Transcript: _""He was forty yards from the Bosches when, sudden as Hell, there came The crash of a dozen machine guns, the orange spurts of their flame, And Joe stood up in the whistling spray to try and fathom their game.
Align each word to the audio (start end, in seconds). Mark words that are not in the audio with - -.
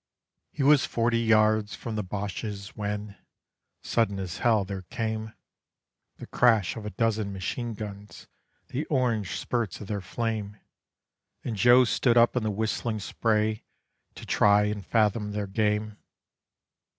_""He 0.57 0.63
was 0.63 0.83
forty 0.83 1.19
yards 1.19 1.75
from 1.75 1.95
the 1.95 2.03
Bosches 2.03 2.69
when, 2.69 3.17
sudden 3.83 4.17
as 4.17 4.39
Hell, 4.39 4.65
there 4.65 4.81
came 4.81 5.35
The 6.17 6.25
crash 6.25 6.75
of 6.75 6.87
a 6.87 6.89
dozen 6.89 7.31
machine 7.31 7.75
guns, 7.75 8.25
the 8.69 8.85
orange 8.85 9.35
spurts 9.37 9.79
of 9.79 9.85
their 9.87 10.01
flame, 10.01 10.57
And 11.43 11.55
Joe 11.55 11.83
stood 11.85 12.17
up 12.17 12.35
in 12.35 12.41
the 12.41 12.49
whistling 12.49 12.99
spray 12.99 13.63
to 14.15 14.25
try 14.25 14.63
and 14.63 14.83
fathom 14.83 15.33
their 15.33 15.45
game. 15.45 15.97